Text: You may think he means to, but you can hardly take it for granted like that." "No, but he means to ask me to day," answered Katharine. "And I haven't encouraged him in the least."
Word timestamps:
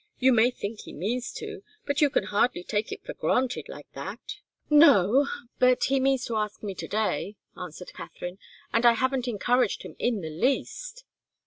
You 0.17 0.33
may 0.33 0.49
think 0.49 0.79
he 0.79 0.93
means 0.93 1.31
to, 1.33 1.61
but 1.85 2.01
you 2.01 2.09
can 2.09 2.23
hardly 2.23 2.63
take 2.63 2.91
it 2.91 3.03
for 3.05 3.13
granted 3.13 3.69
like 3.69 3.85
that." 3.93 4.37
"No, 4.67 5.27
but 5.59 5.83
he 5.83 5.99
means 5.99 6.25
to 6.25 6.37
ask 6.37 6.63
me 6.63 6.73
to 6.73 6.87
day," 6.87 7.35
answered 7.55 7.93
Katharine. 7.93 8.39
"And 8.73 8.83
I 8.83 8.93
haven't 8.93 9.27
encouraged 9.27 9.83
him 9.83 9.95
in 9.99 10.21
the 10.21 10.31
least." 10.31 11.03